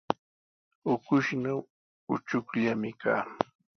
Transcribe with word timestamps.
Ukushnaw 0.93 1.59
uchukllami 2.13 2.89
kaa. 3.01 3.21